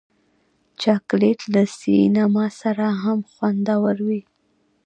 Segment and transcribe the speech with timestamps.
[0.81, 4.21] چاکلېټ له سینما سره هم خوندور وي.